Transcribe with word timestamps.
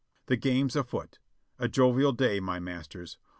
The 0.25 0.35
game's 0.35 0.75
afoot! 0.75 1.19
A 1.59 1.67
jovial 1.67 2.11
day, 2.13 2.39
my 2.39 2.59
masters! 2.59 3.19